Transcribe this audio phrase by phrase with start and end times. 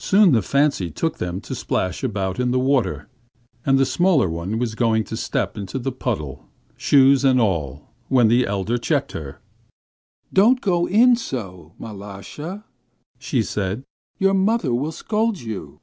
[0.00, 3.08] Soon the fancy took them to splash about in the water,
[3.64, 8.26] and the smaller one was going to step into the puddle, shoes and all, when
[8.26, 9.40] the elder checked her:
[10.32, 12.64] 'Don't go in so, Mal√°sha,'
[13.20, 13.84] said
[14.18, 15.78] she, 'your mother will scold you.